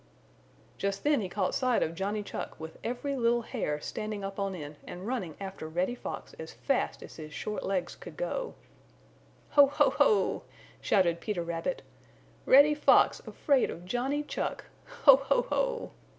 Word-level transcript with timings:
Just 0.79 1.03
then 1.03 1.21
he 1.21 1.29
caught 1.29 1.53
sight 1.53 1.83
of 1.83 1.93
Johnny 1.93 2.23
Chuck 2.23 2.59
with 2.59 2.79
every 2.83 3.15
little 3.15 3.43
hair 3.43 3.79
standing 3.79 4.23
up 4.23 4.39
on 4.39 4.55
end 4.55 4.77
and 4.87 5.05
running 5.05 5.37
after 5.39 5.69
Reddy 5.69 5.93
Fox 5.93 6.33
as 6.39 6.53
fast 6.53 7.03
as 7.03 7.17
his 7.17 7.31
short 7.31 7.61
legs 7.61 7.95
could 7.95 8.17
go. 8.17 8.55
"Ho! 9.51 9.67
ho! 9.67 9.91
ho!" 9.91 10.41
shouted 10.81 11.21
Peter 11.21 11.43
Rabbit. 11.43 11.83
"Reddy 12.47 12.73
Fox 12.73 13.19
afraid 13.27 13.69
of 13.69 13.85
Johnny 13.85 14.23
Chuck! 14.23 14.65
Ho! 15.03 15.17
ho! 15.17 15.43
Ho!" 15.51 15.91